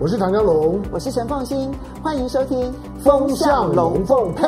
[0.00, 1.72] 我是唐江龙，我是陈凤新，
[2.04, 4.46] 欢迎收听《风向龙凤配》。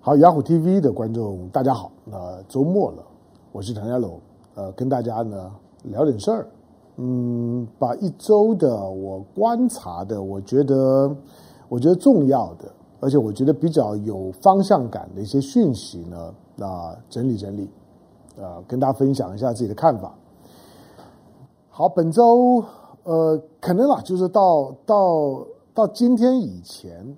[0.00, 3.04] 好，雅虎 TV 的观众大家好，那周末了，
[3.52, 4.18] 我是唐家龙，
[4.54, 5.52] 呃，跟大家呢
[5.82, 6.48] 聊点事儿，
[6.96, 11.14] 嗯，把一周的我观察的，我觉得
[11.68, 12.64] 我觉得重要的，
[12.98, 17.70] 而且我觉得比较有方向感的一些讯息呢，那、呃、整理整理，
[18.38, 20.14] 呃，跟大家分享一下自己的看法。
[21.68, 22.64] 好，本周。
[23.08, 27.16] 呃，可能啊，就是到到到今天以前，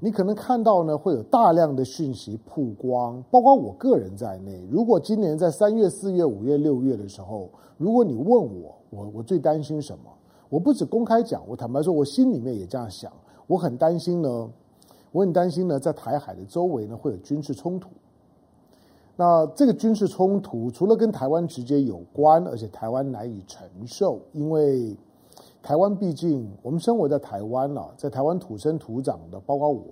[0.00, 4.66] 你可能看到呢，会有大量的讯息曝光，包括我个人在内。
[4.70, 10.04] 如果今年在三月、四月、五月、六月的时候，如果你问我，我我最担心什么？
[10.48, 13.12] 我不止公开讲，我坦白说，我心里面也这样想。
[13.46, 14.48] 我很担心呢，
[15.12, 17.90] 我很担心呢，在台海的周围呢，会有军事冲突。
[19.14, 24.96] 那这个军事冲突除了跟台湾直接有关，而且台湾难以承受，因为。
[25.62, 29.82] 台湾毕竟，我们生活在台湾啊，在台湾土生土长的，包括我。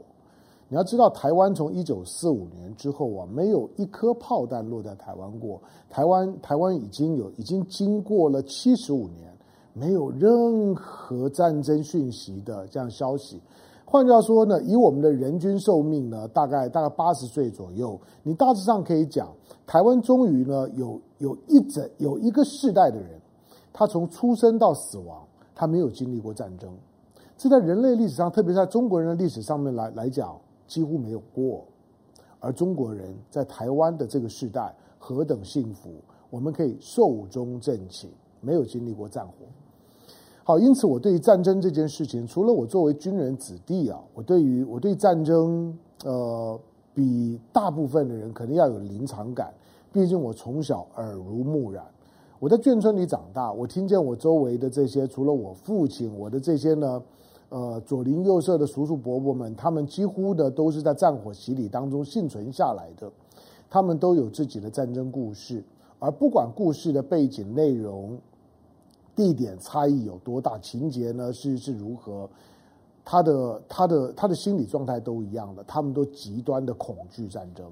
[0.69, 5.61] 你要知道，台湾从一九四五年之后啊，没有一颗炮弹落在台湾过。
[5.89, 9.33] 台湾，台湾已经有，已经经过了七十五年，
[9.73, 13.41] 没有任何战争讯息的这样消息。
[13.85, 19.29] 换句话说呢，以我们的人均寿命呢，大概大概八十岁左右，你大致上可以讲，
[19.67, 23.21] 台湾终于呢，有有一整有一个世代的人，
[23.73, 25.26] 他从出生到死亡。
[25.59, 26.71] 他没有经历过战争，
[27.37, 31.65] 这在人类历史上，特别在中国人的历史上面来来讲，几乎没有过。
[32.39, 35.95] 而中国人在台湾的这个时代何等幸福，
[36.29, 38.11] 我们可以寿终正寝，
[38.43, 39.33] 没有经历过战火。
[40.45, 46.61] 好，因此我对于战争这件事情，除了我作为军人子弟啊，我对于我对战争，呃，
[46.95, 49.53] 比大部分的人可能要有临场感，
[49.91, 51.83] 毕竟我从小耳濡目染。
[52.39, 57.03] 我在眷村里长大，我听见我周围的这些，除了我父亲，我的这些呢，
[57.49, 63.11] 呃，左邻右舍的叔叔伯伯们，他们几乎的都是在战火洗礼当中幸存下来的，
[63.71, 65.65] 他们都有自己的战争故事，
[65.99, 68.19] 而不管故事的背景内容、
[69.15, 72.29] 地点差异有多大，情节呢是是如何，
[73.03, 77.67] 他的他的他的心理状态都一样的，他们都极端的恐惧战争。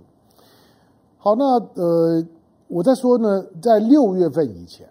[1.18, 2.26] 好，那呃。
[2.68, 4.88] 我在说呢，在六月份以前，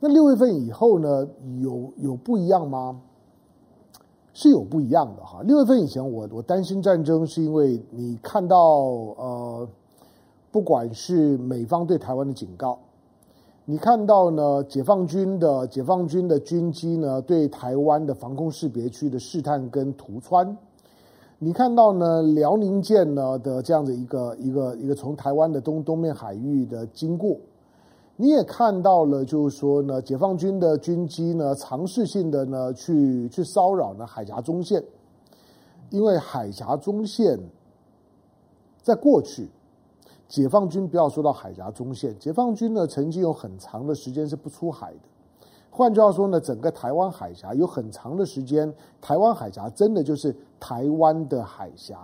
[0.00, 1.26] 那六月份以后呢，
[1.60, 3.00] 有有不一样吗？
[4.34, 5.42] 是有不一样的哈。
[5.42, 9.68] 六月份以前我，我我担心战争，是因为你看到呃，
[10.50, 12.78] 不管是美方对台湾的警告，
[13.64, 20.56] 你看到呢，解放军的解放军的军机呢，对台湾的防空识别区的试探跟突穿。
[21.44, 27.36] 你看到呢，辽宁舰呢的这样的一个一个一个从台湾的东东面海域的经过，
[28.14, 34.84] 你也看到了，就是说呢，解放军的军机呢，尝试性的呢去去骚扰呢海峡中线，
[35.90, 37.36] 因为海峡中线
[38.80, 39.50] 在过去，
[40.28, 45.11] 解放军不要说到海峡中线，解放军呢曾经有很长的时间是不出海的。
[45.74, 51.98] 换句话说呢，整个台湾海峡有很长的时间，台湾海峡真的就是台湾的海峡，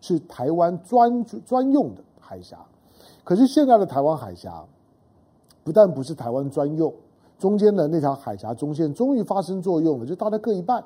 [0.00, 2.56] 是台湾专专用的海峡。
[3.22, 4.64] 可是现在的台湾海峡，
[5.62, 6.90] 不但不是台湾专用，
[7.38, 10.82] 中间的那条海峡中线终于发生作用了，就大概各一半。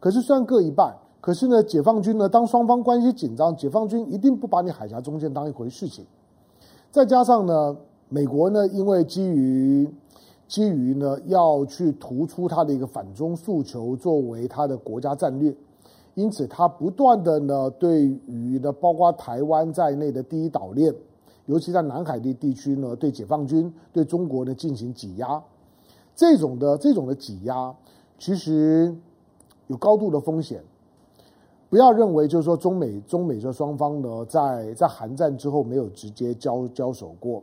[0.00, 6.06] 可是虽然各一半，可是呢，解放军呢，当双方关系紧张，解放军一定不把你海峡中线当一回事情。
[6.90, 7.76] 再加上呢，
[8.08, 9.86] 美国呢，因为基于
[10.52, 15.56] 基于呢，要去突出他的一个反中诉求，作为他的国家战略，
[16.12, 20.94] 因此他不断的呢，对于呢，包括台湾在内的第一岛链，
[21.46, 25.42] 尤其在南海的地区呢，对解放军、对中国呢进行挤压。
[26.14, 27.74] 这种的这种的挤压，
[28.18, 28.94] 其实
[29.68, 30.62] 有高度的风险。
[31.70, 37.42] 不要认为就是说中美中美这双方呢，在在韩战之后没有直接交交手过，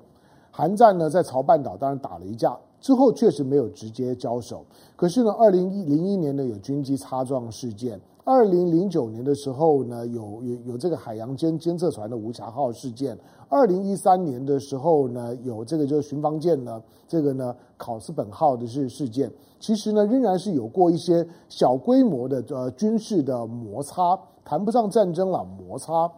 [0.52, 2.56] 韩战呢在朝半岛当然打了一架。
[2.82, 13.18] 之后确实没有直接交手，可是呢，二零零一年呢有军机擦撞事件，二零零九年的时候呢有有有这个海洋监监测船的无瑕号事件，
[13.50, 26.10] 二零一三年的时候呢有这个就是巡防舰呢这个呢考斯本号的事事件，其实呢仍然是有过一些小规模的呃军事的摩擦，谈不上战争了摩擦，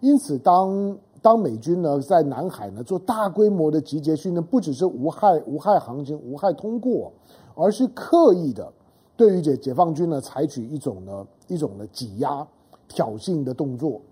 [0.00, 0.98] 因此当。
[1.24, 7.10] 当美军呢在南海呢做大规模的集结训练，不只是无害无害航行、无害通过，
[7.54, 8.70] 而是刻意的
[9.16, 12.46] 对于解解放军呢采取一种呢一种的挤压、
[12.88, 14.02] 挑衅的动作。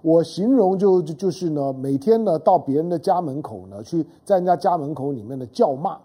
[0.00, 5.98] 我形容就就就是呢每天呢到别人的家门口呢去在人家家门口里面的叫骂、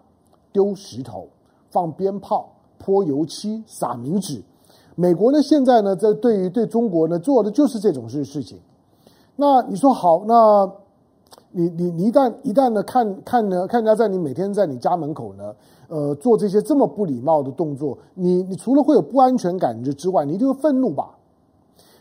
[0.52, 1.28] 丢石头、
[1.70, 4.42] 放鞭炮、泼油漆、撒冥纸。
[4.96, 8.58] 美国呢，现在呢，在对于对中国呢，做的就是这种事事情。
[9.40, 10.70] 那你说好，那
[11.52, 15.54] 你你你一旦一旦呢，看看呢，看人家在你每天在你家门口呢，
[15.88, 21.16] 呃，做这些这么不礼貌的动作，你你除了会有不安全感之之外，你一定会愤怒吧？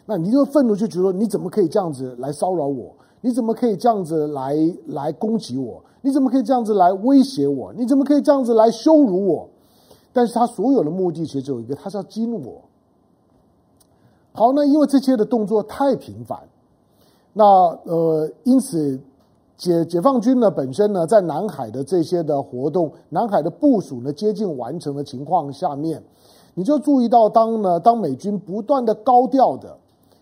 [0.06, 2.94] 那你就愤怒，就觉得你怎么可以这样子来骚扰我？
[3.22, 4.54] 你怎么可以这样子来
[4.88, 5.82] 来攻击我？
[6.02, 7.72] 你怎么可以这样子来威胁我？
[7.72, 9.48] 你怎么可以这样子来羞辱我？
[10.12, 12.62] 但是他所有的目的其实只有一个，他是要激怒我。
[14.34, 16.38] 好，那因为这些的动作太频繁，
[17.34, 17.44] 那
[17.84, 19.00] 呃，因此
[19.58, 26.02] 解解放军呢本身呢在南海的这些的活动，南海的部署呢接近完成的情况下面，
[26.54, 29.78] 你就注意到当呢当美军不断的高调的。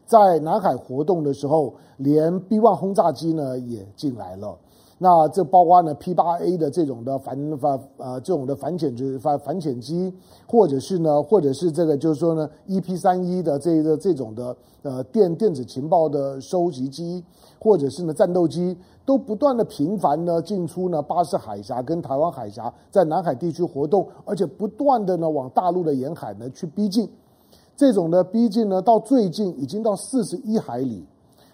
[0.06, 4.57] 在南海活动的时候，连 B-1 轰炸机呢也进来了。
[5.00, 10.12] 那这包括呢 P-8A 的这种的反反呃这种的反潜就是反反潜机，
[10.48, 17.24] 或者是呢，或者是这个就是说呢 EP-31 的这个这种的呃电电子情报的收集机，
[17.60, 27.08] 或者是呢战斗机，都不断的频繁呢进出呢巴士海峡跟台湾海峡，在南海地区活动，而且不断的呢往大陆的沿海呢去逼近。
[27.76, 31.06] 这种的逼近呢，到最近已经到四十一海里，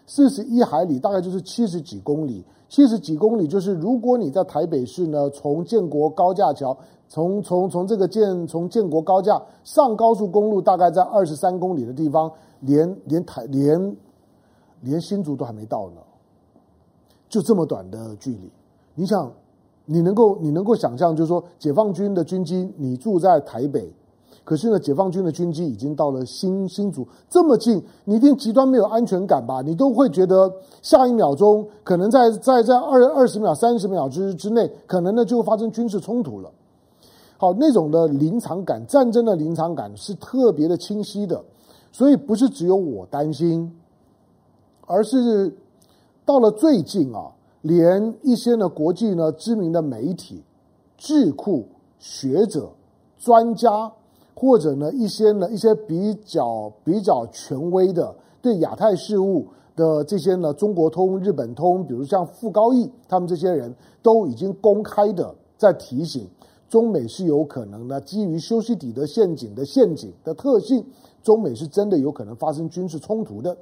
[0.06, 6.78] 四十一海里大概就是七十几公里，七十几公里就是如果你在台北市呢，从建国高架桥，
[7.08, 13.96] 从从从这个建从建国高架上高速公路，大概在二十三公里的地方，连连台连
[14.82, 16.02] 连新竹都还没到呢，
[17.30, 18.52] 就这么短的距离，
[18.96, 19.32] 你想，
[19.86, 23.90] 你能够你能够想象，就是说解放军的军机，你住在台北。
[24.46, 29.62] 可是呢，解放军的军机已经到了新新竹这么近，你一定极端没有安全感吧？
[29.62, 36.52] 你都会觉得下一秒钟可能在在在二二十秒、三十秒之之内，可能呢就发生军事冲突了。
[37.38, 41.42] 好，那种的临场感，战争的临场感是特别的清晰的，
[41.94, 43.74] 所以不是只有我担心，
[44.86, 45.56] 而是
[46.26, 47.32] 到了最近啊，
[47.62, 50.44] 连一些呢国际呢知名的媒体、
[50.98, 51.66] 智库、
[51.98, 52.70] 学者、
[53.18, 53.90] 专家。
[54.36, 66.28] 或者呢，一些呢，一些比较比较权威的对亚太事务的这些呢，中国通、日本通，比如像傅高义他们这些人都已经公开的在提醒，
[66.68, 70.86] 中美是有可能呢，基于修昔底德陷阱的陷阱的特性，
[71.22, 73.56] 中美是真的有可能发生军事冲突的。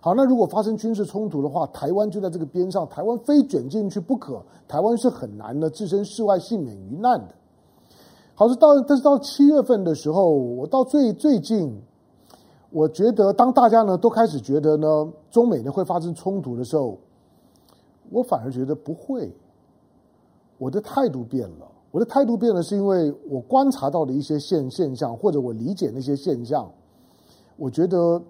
[0.00, 7.34] 好，那如果发生军事冲突的话，台湾就在这个边上，台湾非卷进去不可，台湾是很难呢置身事外、幸免于难的。
[8.34, 11.78] 好，是到，但是到七月份的时候，我到最最近，
[12.70, 16.98] 我觉得当大家呢都开始觉得呢，中美呢会发生冲突的时候，
[18.10, 19.30] 我反而觉得不会。
[20.56, 26.68] 我的态度变了，我的态度变了，是因为我观察到的一些现现象，或者我理解那些现象，
[27.56, 28.20] 我觉得，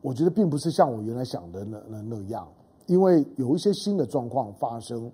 [0.00, 2.48] 我觉得并不是像我原来想的那那那样，
[2.86, 5.12] 因为有一些新的状况发生，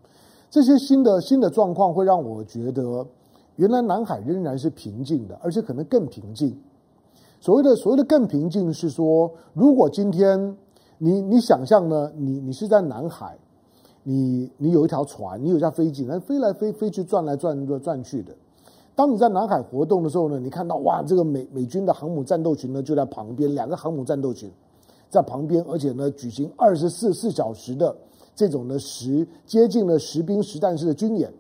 [0.48, 3.04] 这些新的新的状况会让我觉得。
[3.56, 6.56] 原来南海仍然是平静的，而且可能更平静。
[7.40, 10.56] 所谓的所谓的更平静，是说，如果今天
[10.98, 13.38] 你你想象呢，你你是在南海，
[14.02, 18.34] 你你有一条船，你有架飞机，那飞来飞飞去，转来转转转去的。
[18.94, 24.50] 当你在南海活动的时候呢，你看到哇，这个美美军的航母战斗群呢就在旁边，两个航母战斗群
[25.10, 27.94] 在旁边，而且呢举行二十四四小时的
[28.34, 31.30] 这种的实接近了实兵实战式的军演。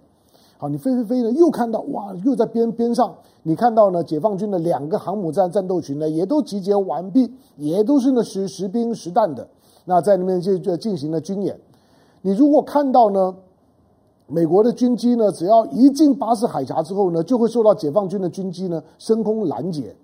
[0.58, 9.46] 好，你飞飞飞呢，又看到哇，又在边边上，你看到呢，解放军的两个航母战战斗群呢，也都集结完毕，也都是呢实实兵实弹的，
[9.84, 11.58] 那在那边就就进行了军演。
[12.22, 13.34] 你如果看到呢，
[14.26, 19.94] 美国的军机呢，只要一进巴士海峡之后呢，就会受到解放军的军机呢升空拦截。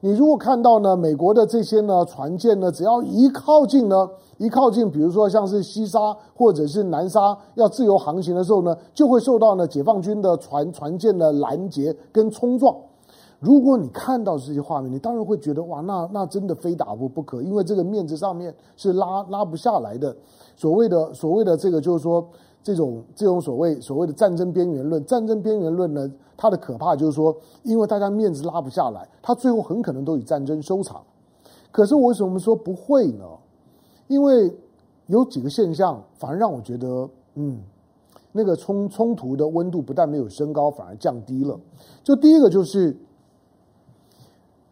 [0.00, 4.08] 你如果看到呢，美国的这些呢船舰呢，只要一靠近呢，
[4.38, 12.76] 一靠近，比如说像是西沙或者是南沙要自由航行的时候呢，就会受到呢解放军的船船舰的拦截跟冲撞。
[13.40, 20.14] 如果你看到这些画面，你当然会觉得哇，那那真的非打不不可，因为这个面子上面是拉拉不下来的。
[20.56, 22.26] 所谓的所谓的这个就是说。
[22.64, 31.02] 这种这种所谓所谓的战争边缘论，战争边缘论呢，它的可怕就是说，因为大家面子拉不下来，它最后很可能都以战争收场。
[31.70, 33.24] 可是我为什么说不会呢？
[34.08, 34.50] 因为
[35.08, 37.60] 有几个现象，反而让我觉得，嗯，
[38.32, 41.60] 那个冲冲突的温度不但没有升高，反而降低了。
[42.02, 42.96] 就第一个就是，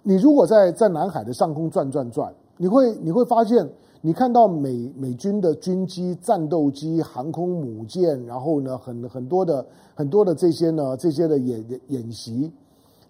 [0.03, 3.69] 你如果在在南海的上空转转转，你会你会发现。
[4.05, 12.53] 你看到美美军的军机、战斗机、航空母舰，然后呢，很很多的很多的这些呢，这些的演演习，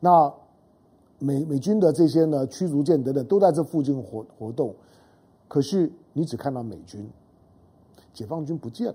[0.01, 0.31] 那
[1.19, 4.75] 美美军的这些呢驱逐舰等等都在这附近活活动，
[5.49, 7.09] 可是你只看到美军，
[8.13, 8.95] 解放军不见了。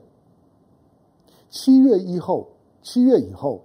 [1.50, 2.48] 七月一后，
[2.84, 3.62] 七月以后，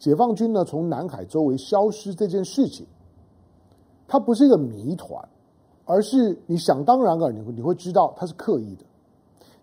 [0.00, 2.84] 解放军呢从南海周围消失这件事情，
[4.08, 5.28] 它不是一个谜团，
[5.86, 8.84] 而是你想当然尔，你会你会知道他是刻意的。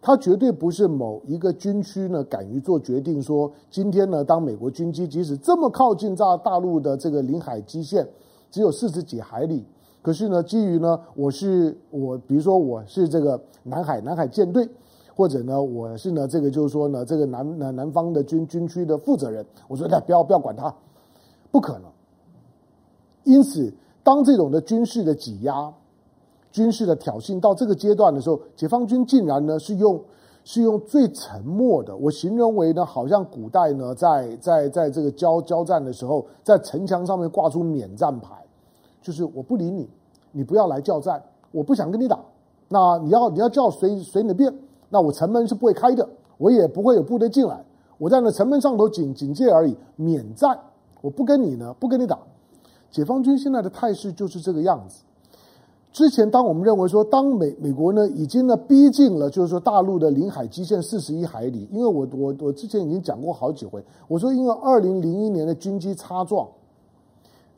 [0.01, 8.05] 他绝对不是某一个军区呢敢于做决定，说今天呢，当美国军机即使这么靠近大大陆的这个领海基线，
[8.51, 9.65] 只有四十几海里，
[10.01, 14.67] 可是呢，基于呢，我是我，比如说我是这个南海南海舰队，
[15.15, 20.75] 或者呢，我是呢这个就是说呢，这个南南南方的军军区的负责人，我说那不要不要管他，
[21.49, 21.89] 不可能。
[23.23, 25.73] 因此，当这种的军事的挤压。
[26.53, 29.99] 军事的挑衅到这个阶段的时候，解放军竟然呢是用
[30.43, 38.35] 是用最沉默的，我形容为呢，好像古代呢在在在这个交交战的时候，在城墙上面挂出免战牌，
[39.01, 39.89] 就是我不理你，
[40.31, 42.19] 你不要来叫战，我不想跟你打，
[42.69, 44.53] 那你要你要叫随随你的便，
[44.89, 46.07] 那我城门是不会开的，
[46.37, 47.65] 我也不会有部队进来，
[47.97, 50.59] 我在那城门上头警警戒而已，免战，
[51.01, 52.19] 我不跟你呢，不跟你打。
[52.91, 55.03] 解放军现在的态势就是这个样子。
[55.93, 66.47] 之前，当我们认为说，当美美国呢已经呢逼近了，就是说大陆的领海基线四十一海里，因为我我我之前已经讲过好几回，我说因为二零零一年的军机擦撞，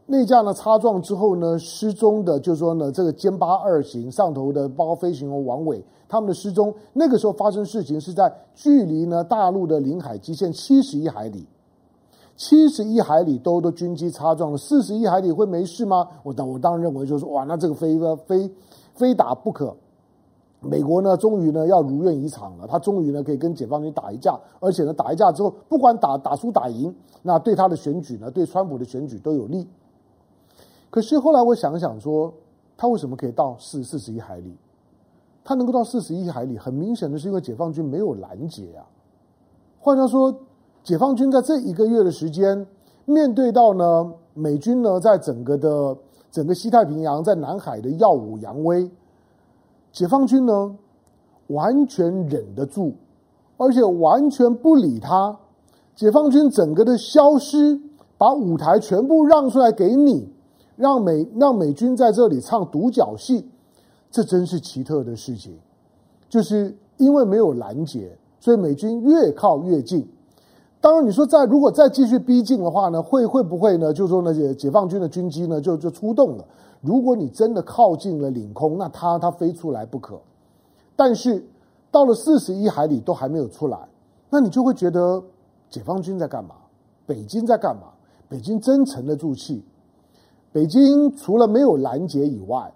[0.05, 11.47] 那架呢擦撞之后呢失踪的，就是说呢这个歼八二型上头的包括飞行员王伟他们的失踪，那个时候发生事情是在距离呢大陆的领海基线七十一海里。
[12.37, 16.05] 七十一海里都都军机擦撞了，四十一海里会没事吗？
[16.21, 18.51] 我当我当然认为就是哇，那这个非非
[18.93, 19.73] 非打不可。
[20.59, 29.65] 美国呢，终于呢要如愿以偿了，他终于呢可以跟解放军打一架，而且呢打一架之后，不管打打输打赢，那对他的选举呢，对川普的选举都有利。
[30.89, 32.33] 可是后来我想想说，
[32.75, 34.57] 他为什么可以到四四十一海里？
[35.43, 38.83] 他能够到四十一海里，很明显的是因为解放军没有拦截啊。
[39.79, 40.35] 换句话说。
[40.85, 42.67] 解放军在这一个月的时间，
[43.05, 45.97] 面对到呢美军呢在整个的
[46.29, 48.87] 整个西太平洋在南海的耀武扬威，
[49.91, 50.75] 解放军呢
[51.47, 52.93] 完全忍得住，
[53.57, 55.35] 而且完全不理他。
[55.95, 57.81] 解放军整个的消失，
[58.19, 60.29] 把舞台全部让出来给你，
[60.75, 63.49] 让美让美军在这里唱独角戏，
[64.11, 65.57] 这真是奇特的事情。
[66.29, 70.07] 就是因为没有拦截，所以美军越靠越近。
[70.85, 73.91] 当然，你说再如果再继续逼近的话呢，会会不会呢？
[73.91, 76.45] 就是说呢，解解放军的军机呢就就出动了。
[76.79, 80.21] 如果你真的靠近了领空，那它它飞出来不可。
[80.95, 81.43] 但是
[81.89, 83.79] 到了四十一海里都还没有出来，
[84.29, 85.23] 那你就会觉得
[85.71, 86.53] 解放军在干嘛？
[87.07, 87.87] 北京在干嘛？
[88.29, 89.65] 北京真沉得住气。
[90.51, 92.71] 北京除了没有拦截以外，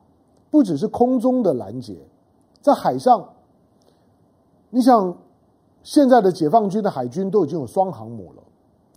[0.49, 1.95] 不只是空中的拦截，
[2.59, 3.23] 在海上，
[4.71, 5.15] 你想。
[5.83, 8.43] 现在的解放军的海军都已经有双航母了，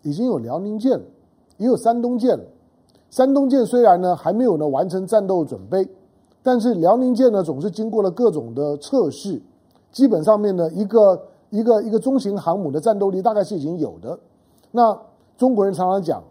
[0.02, 1.00] 已经有辽宁舰，
[1.56, 2.44] 也有山东舰了。
[3.08, 5.88] 山东舰虽然呢还没有呢完成战斗准备，
[6.42, 9.40] 但是辽宁舰呢总是经过了各种的测试，
[9.90, 14.18] 基本上面呢一个一个一个中型航母的战斗力大概是已经有的。
[14.70, 14.98] 那
[15.36, 16.22] 中国人常常讲，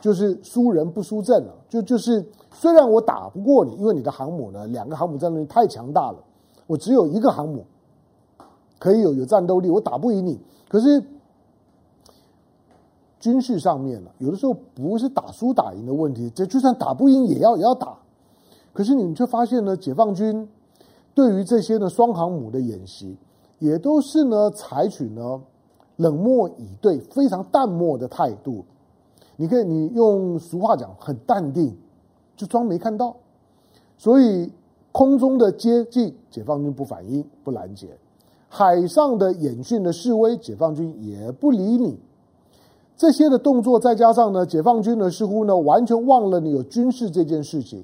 [0.00, 6.18] 就是输人不输阵了，就就是虽然我打不过你，因为你的航母呢两个航母战斗力太强大了，
[6.66, 7.64] 我只有一个航母。
[8.82, 10.40] 可以有有战斗力，我打不赢你。
[10.68, 11.04] 可是
[13.20, 17.96] 军事上面呢，有的时候不是打输打赢的问题，这就算打不赢也要也要打。
[18.72, 20.48] 可是你们却发现呢，解放军
[21.14, 23.16] 对于这些呢双航母的演习，
[23.60, 25.40] 也都是呢采取呢
[25.94, 28.64] 冷漠以对、非常淡漠的态度。
[29.36, 31.72] 你可以你用俗话讲，很淡定，
[32.34, 33.14] 就装没看到。
[33.96, 34.50] 所以
[34.90, 37.96] 空中的接近，解放军不反应、不拦截。
[38.54, 41.98] 海上的演训的示威，解放军也不理你。
[42.98, 47.82] 这些的动作，再加上呢，解放军呢似乎呢完全忘了你有军事这件事情。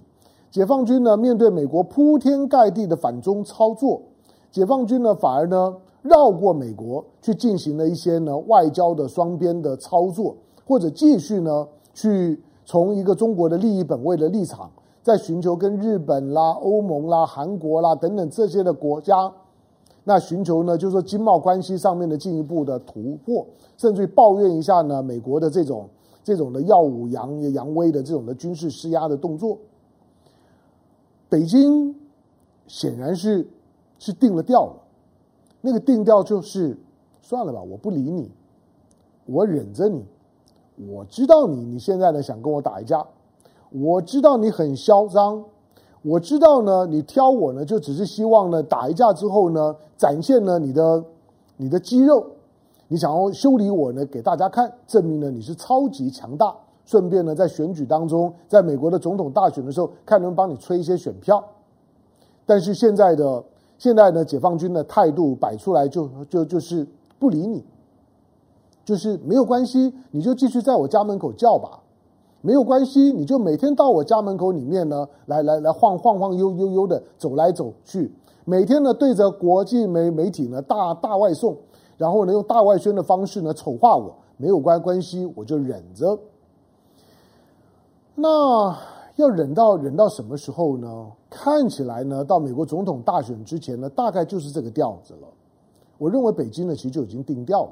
[0.51, 4.03] 解放军呢面对美国铺天盖地的反中操作，
[4.51, 14.71] 解放军呢反而呢绕过美国去进行了一些呢外交的双边的操作，或者继续呢去从一个中国的利益本位的立场，
[15.03, 19.33] 在寻求跟日本啦、欧盟啦、韩国啦等等这些的国家。
[20.09, 23.47] 那寻求呢，就是说经贸关系上面的进一步的突破，
[23.77, 25.87] 甚至于抱怨一下呢，美国的这种
[26.25, 29.59] 这种的耀武扬扬威的这种的军事施压的动作，
[31.29, 31.95] 北京
[32.67, 33.47] 显然是
[33.99, 34.77] 是定了调了，
[35.61, 36.75] 那个定调就是
[37.21, 38.31] 算了吧，我不理你，
[39.27, 40.03] 我忍着你，
[40.89, 43.07] 我知道你你现在呢想跟我打一架，
[43.71, 45.45] 我知道你很嚣张，
[46.03, 51.05] 我知道呢，你挑我呢，就只是希望呢，打一架之后呢，展现了你的
[51.57, 52.25] 你的肌肉，
[52.87, 56.55] 你想要修理我呢，给大家看，证明呢你是超级强大。
[56.85, 61.45] 顺便呢，在选举当中，在美国的总统大选的时候，看能不能帮你吹一些选票。
[62.47, 63.45] 但是现在的
[63.77, 66.87] 现在呢，解放军的态度摆出来就就就是
[67.19, 67.63] 不理你，
[68.87, 71.79] 就是没有关系，你就继续在我家门口叫吧，
[72.41, 78.13] 没有关系，你就每天到我家门口里面呢，来来来晃晃晃悠悠悠的走来走去，
[78.45, 81.57] 每天呢对着国际媒媒体呢大大外送，
[81.97, 86.19] 然后呢用大外宣的方式呢丑化我，没有关关系，我就忍着。
[88.15, 88.77] 那
[89.17, 91.07] 要忍到忍到什么时候呢？
[91.29, 95.29] 看起来呢，到美国总统大选之前呢，大概就是这个调子了。
[95.99, 97.71] 我认为北京呢，其实就已经定调了，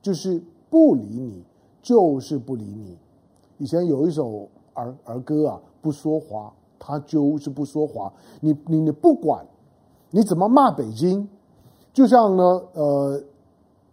[0.00, 1.42] 就是不理你，
[1.82, 2.96] 就是不理你。
[3.60, 8.10] 以前有一首儿儿歌啊，不说话，他就是不说话。
[8.40, 9.44] 你你你不管
[10.10, 11.28] 你怎么骂北京，
[11.92, 13.22] 就像呢，呃，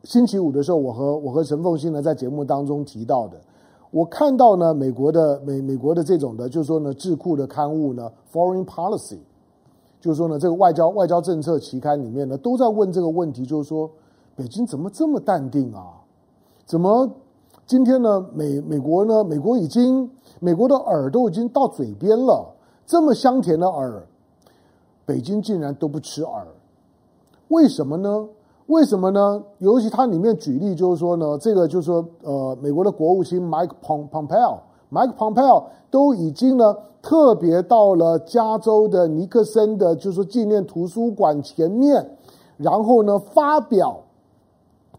[0.04, 3.38] 星期五的时候，我和我和陈凤新呢在节目当中提到的。
[3.92, 9.18] 我看到呢，美国的美美国的这种的，就是说呢，智库的刊物呢，Foreign Policy，
[10.00, 13.90] 就是说呢，这个外交外交政策期刊里面呢，都在问这个问题，就是说，
[14.34, 15.94] 北京怎么这么淡定啊？
[16.66, 17.10] 怎么
[17.68, 20.10] 今天呢，美美国呢，美国已经
[20.40, 22.56] 美国的饵都已经到嘴边了，
[22.86, 24.04] 这么香甜的饵，
[25.06, 26.46] 北京竟然都不吃饵，
[27.50, 28.26] 为什么呢？
[28.68, 29.44] 为什么呢？
[29.58, 42.18] 尤其它里面举例就是说呢，这个就是说，呃，美国的国务卿 Mike Pompeo，Mike Pompeo 都已经呢特别到了加州的尼克森的，就是说纪念图书馆前面，
[42.56, 44.04] 然后呢发表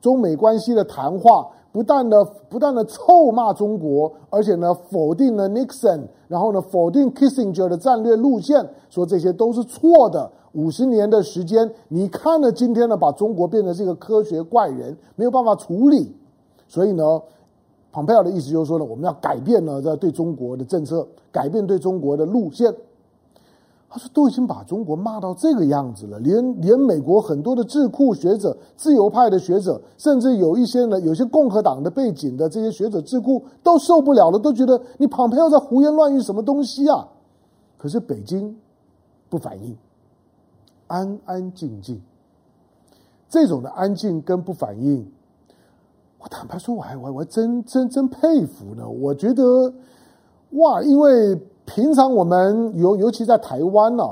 [0.02, 1.48] 中美关系的谈话，
[1.78, 10.28] 不但呢不但呢臭骂中国，而且呢否定了 Nixon，然后呢否定 Kissinger 的战略路线，说这些都是错的。
[10.54, 16.16] 五十年的时间，你看了今天呢，把中国变成这个科学怪人，没有办法处理。
[16.66, 17.22] 所以呢，
[17.92, 22.74] 蓬佩奥的意思就是说呢，我们要改变呢，在对中国的政策，改变对中国的路线。
[23.90, 37.08] 他说，都已经把中国骂到这个样子了，连连美国很多的智库学者、自由派的学者，甚至有一些呢，有些共和党的背景的这些学者智库都受不了了，都觉得你蓬佩奥在胡言乱语什么东西啊？
[37.78, 38.56] 可是北京
[39.28, 39.76] 不反应。
[40.86, 42.00] 安安静静，
[43.28, 45.06] 这种的安静跟不反应，
[46.18, 48.88] 我坦白说，我还我我还真真真佩服呢。
[48.88, 49.70] 我觉得，
[50.52, 54.02] 哇，因为平常我们尤尤其在台湾呢、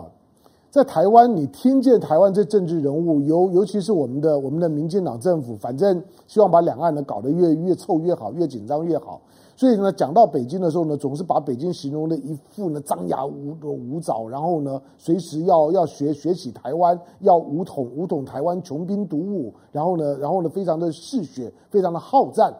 [0.71, 9.23] 在台湾，你听见台湾这政治人物，尤尤其是我们的我们的民进党政府，反正希望把两岸呢搞得越越臭越好，越紧张越好。
[9.57, 22.55] 所以呢，讲到北京的时候呢，总是把北京形容的一副呢张牙舞舞爪，然后呢，随时要要学学起台湾，要武统武统台湾，穷兵黩武，然后呢，然后呢，非常的嗜血，非常的好战。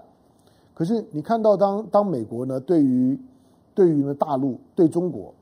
[0.73, 3.21] 可是你看到当当美国呢，对于
[3.77, 5.33] 对于呢大陆对中国。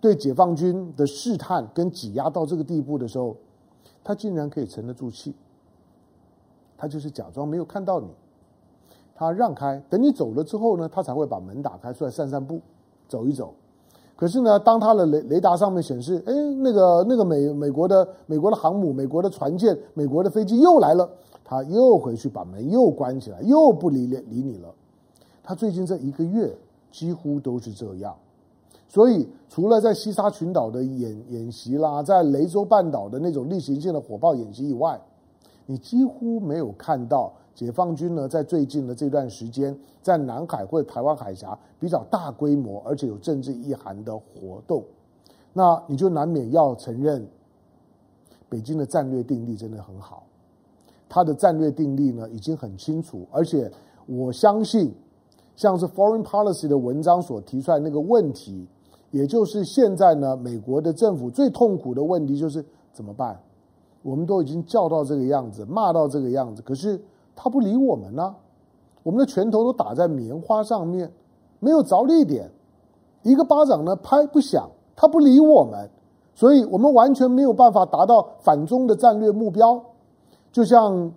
[0.00, 3.34] 对解放军的试探跟挤压到这个地步的时候，
[4.04, 5.34] 他竟然可以沉得住气。
[6.76, 8.08] 他就是假装没有看到你，
[9.14, 12.60] 他让开，等你走了之后呢，他才会把门打开出来散散步，
[13.08, 13.54] 走一走。
[14.14, 21.08] 可是呢，当他的雷雷达上面显示，哎，那个那个美美国的美国的航母、美国的船舰、美国的飞机又来了，
[21.42, 24.68] 他又回去把门又关起来，又不理理你了。
[25.42, 26.54] 他最近这一个月
[26.94, 28.14] 几乎都是这样。
[28.86, 35.00] 所以，除了在西沙群岛的演演习啦，在雷州半岛的那种例行性的火炮演习以外，
[35.66, 44.84] 你几乎没有看到解放军呢在最近的这段时间，在南海或者台湾海峡比较大规模而且有政治意涵的活动。
[45.52, 47.26] 那你就难免要承认，
[48.48, 50.24] 北京的战略定力真的很好，
[51.08, 53.68] 他的战略定力呢已经很清楚，而且
[54.06, 54.94] 我相信，
[55.56, 58.66] 像是 Foreign Policy 的文章所提出来那个问题。
[59.10, 63.38] 也就是现在呢，美国的政府最痛苦的问题就是怎么办？
[64.02, 67.00] 我们都已经叫到这个样子，骂到这个样子，可是
[67.36, 68.34] 他不理我们呢、
[69.04, 71.10] 我们的拳头都打在棉花上面，
[71.60, 72.50] 没有着力点，
[73.22, 75.88] 一个巴掌呢拍不响，他不理我们，
[76.34, 79.80] 所以我们完全没有办法达到反中的战略目标。
[80.50, 81.12] 就像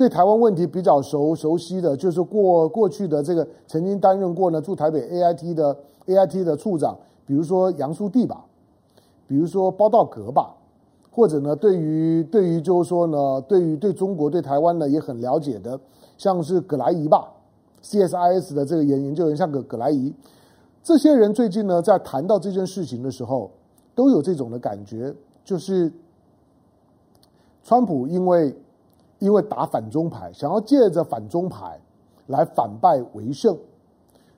[0.00, 6.96] 对台湾问题比较熟熟悉的，就是过过去的这个曾经担任过呢驻台北 AIT 的 AIT 的处长。
[7.26, 8.46] 比如说杨书棣吧，
[9.28, 10.56] 比如说包道格吧，
[11.10, 15.78] 或者呢，对于对于就是说呢，对于对中国对台湾呢也很了解的，
[16.16, 17.30] 像是葛莱仪吧
[17.82, 20.14] ，CSIS 的这个研研究员，像葛葛莱仪，
[20.82, 23.50] 这些人最近呢，在谈到这件事情的时候，
[23.94, 25.92] 都有这种的感觉，就是
[27.62, 28.56] 川普因为
[29.20, 31.80] 因为打反中牌，想要借着反中牌
[32.26, 33.56] 来反败为胜，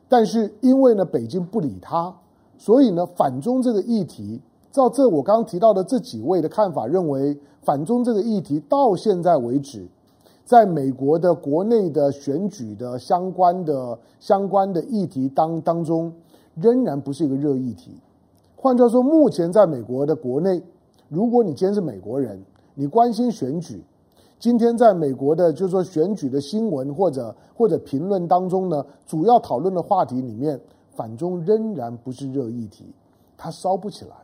[0.08, 2.14] 但是因为呢，北京不理他，
[2.58, 4.40] 所以呢，反中这个议题，
[4.70, 9.88] 照这我刚刚提到的这几位的看法，认为反中这个议题到现在为止，
[10.44, 16.12] 在美国的国内的选举的相关的相关的议题当当中。
[16.54, 17.92] 仍然不是一个热议题。
[18.56, 20.62] 换句话说，目前在美国的国内，
[21.08, 22.42] 如果你今天是美国人，
[22.74, 23.82] 你关心选举，
[24.42, 30.60] 今天在美国的，就是说选举的新闻或者或者评论当中呢，主要讨论的话题里面，
[30.96, 32.92] 反中仍然不是热议题，
[33.36, 34.16] 它烧不起来。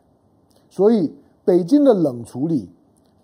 [0.68, 2.68] 所以，北京的冷处理，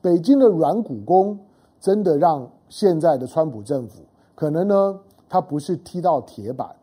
[0.01, 1.37] 北京的软骨功，
[1.81, 4.03] 真的让现在的川普政府
[4.37, 6.77] 可能呢，他不是踢到铁板。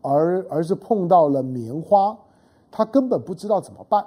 [0.00, 2.16] 而而是碰到了棉花，
[2.70, 4.06] 他根本不知道怎么办。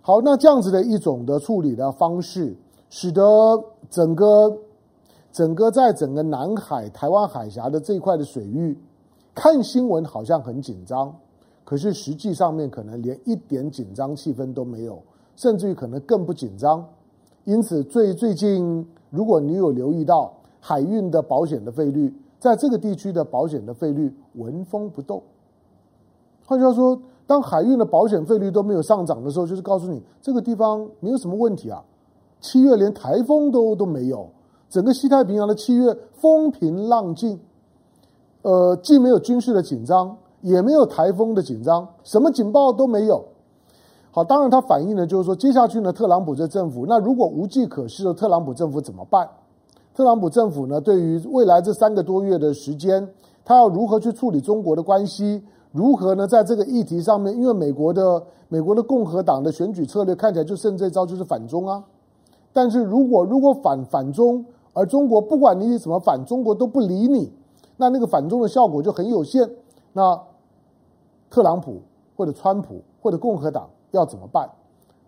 [0.00, 2.56] 好，那这样子的一种的处理的方式，
[2.90, 3.22] 使得
[3.90, 4.58] 整个
[5.32, 8.78] 整个在整个南海、台湾海峡的这一块的水域，
[9.34, 11.14] 看新闻好像很紧张，
[11.64, 15.02] 可是实际上面可能连一点紧张气氛都没有，
[15.36, 16.84] 甚至于可能更不紧张。
[17.44, 22.14] 因此，最最近，如果你有留意到海运的保险的费率。
[22.40, 25.20] 在这个地区的保险的费率纹风不动。
[26.46, 26.96] 换句话说，
[27.26, 31.82] 当海运的保险费率都没有上涨的时候，就是告诉你这个地方没有什么问题啊。
[32.40, 34.28] 七月连台风都都没有，
[34.70, 37.40] 整个西太平洋的七月风平浪静，
[38.42, 43.24] 呃，既没有军事的紧张，也没有台风的紧张，什么警报都没有。
[44.10, 49.28] 好，当然它反映的就是说，接下去呢，特朗普这政府，那如果无计可施的特朗普政府怎么办？
[49.94, 53.08] 特朗普政府呢，对于未来这三个多月的时间，
[53.44, 55.42] 他要如何去处理中国的关系？
[55.72, 61.84] 如何呢，在这个议题上面，因为美国的美国的共和党的选举策略看起来就剩这招，就是反中啊。
[62.58, 67.32] 但是如果如果反反中，而中国不管你怎么反，中国都不理你，
[67.76, 69.48] 那那个反中的效果就很有限。
[69.92, 70.20] 那
[71.30, 71.80] 特朗普
[72.16, 74.50] 或者川普或者共和党要怎么办？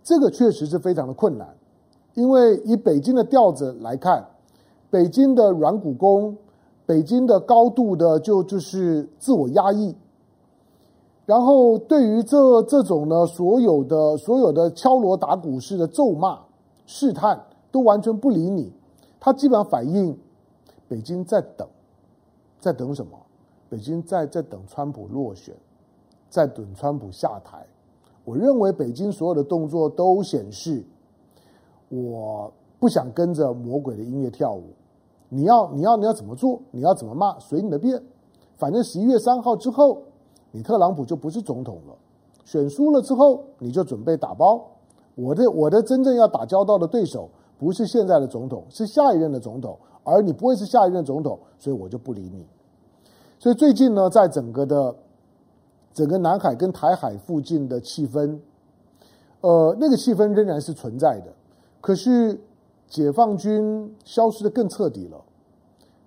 [0.05, 1.49] 这个确实是非常的困难，
[2.15, 4.25] 因为以北京的调子来看。
[4.89, 6.37] 北京的软骨功，
[6.87, 9.97] 北京的高度的就就是自我压抑，
[11.27, 16.39] 然后对于这这种呢，所有的所有的敲锣打鼓式的咒骂、
[16.93, 18.73] 试探，都完全不理你。
[19.21, 20.19] 他基本上反映
[20.89, 21.69] 北京在等，
[22.59, 23.17] 在等什么？
[23.69, 25.55] 北京在在等川普落选，
[26.29, 27.65] 在等川普下台。
[28.25, 30.85] 我认为北京所有的动作都显示，
[31.91, 34.65] 我不想跟着魔鬼的音乐跳舞。
[35.29, 36.61] 你要你要你要怎么做？
[36.73, 37.39] 你要怎么骂？
[37.39, 38.03] 随你的便。
[38.57, 40.03] 反正十一月三号之后，
[40.51, 41.97] 你特朗普就不是总统了。
[42.45, 44.67] 选输了之后，你就准备打包。
[45.21, 47.29] 我的我的真正要打交道的对手，
[47.59, 49.79] 不是现在的总统，是下一任的总统。
[50.03, 52.47] 而你不会是下一任总统，所以我就不理你。
[53.39, 54.95] 所以最近呢，在整个的
[55.93, 58.39] 整个南海跟台海附近的气氛，
[59.41, 61.33] 呃，那个气氛仍然是存在的。
[61.81, 62.41] 可是。
[62.91, 65.23] 解放军消失的更彻底了，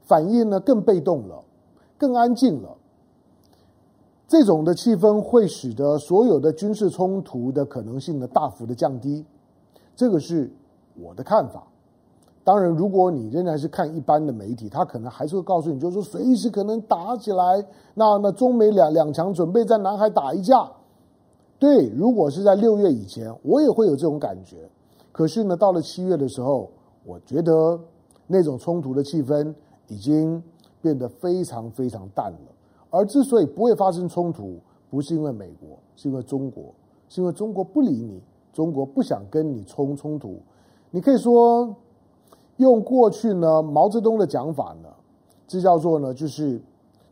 [0.01, 1.41] 反应呢更被动了，
[1.97, 2.75] 更安静了。
[4.33, 9.23] 这种的气氛会使得所有的军事冲突的可能性呢大幅的降低，
[9.95, 10.51] 这个是
[10.99, 11.67] 我的看法。
[12.43, 17.63] 当然，如果你仍然是看一般的媒体，他可能还是会告诉你，就是说随时可能打起来。
[17.93, 20.67] 那那中美两两强准备在南海打一架。
[21.59, 24.67] 对，如果是在六月以前，我也会有这种感觉。
[25.11, 26.71] 可是呢，到了七月的时候，
[27.05, 27.79] 我觉得
[28.25, 29.53] 那种冲突的气氛
[29.89, 30.41] 已经
[30.81, 32.39] 变得非常非常淡了。
[32.93, 34.59] 而之所以不会发生冲突，
[34.91, 36.65] 不是因为美国，是因为中国，
[37.09, 38.21] 是因为中国不理你，
[38.53, 40.37] 中国不想跟你冲冲突。
[40.91, 41.75] 你可以说，
[42.57, 44.89] 用过去呢毛泽东的讲法呢，
[45.47, 46.61] 这叫做呢就是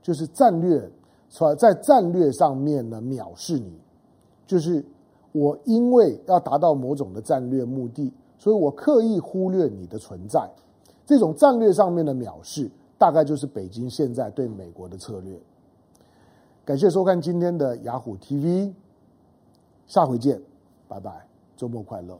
[0.03, 0.87] 就是战略，
[1.57, 3.73] 在战略上面呢藐视你，
[4.45, 4.85] 就是。
[5.33, 10.45] 我因为要达到某种的战略目的，所以我刻意忽略你的存在。
[11.05, 15.39] 这种战略上面的藐视，大概就是北京现在对美国的策略。
[16.71, 18.71] 感谢收看今天的雅虎 TV，
[19.87, 20.41] 下回见，
[20.87, 22.17] 拜拜，周末快乐。